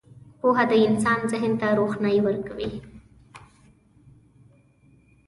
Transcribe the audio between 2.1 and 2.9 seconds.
ورکوي.